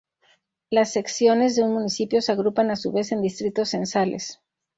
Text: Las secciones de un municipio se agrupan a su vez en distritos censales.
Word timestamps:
Las 0.71 0.93
secciones 0.93 1.55
de 1.55 1.61
un 1.61 1.73
municipio 1.73 2.23
se 2.23 2.31
agrupan 2.31 2.71
a 2.71 2.75
su 2.75 2.91
vez 2.91 3.11
en 3.11 3.21
distritos 3.21 3.69
censales. 3.69 4.41